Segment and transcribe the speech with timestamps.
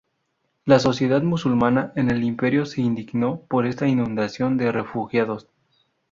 [0.65, 5.47] La sociedad musulmana en el imperio se indignó por esta inundación de refugiados.